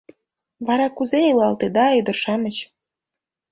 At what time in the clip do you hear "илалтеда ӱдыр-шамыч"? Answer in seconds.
1.31-2.57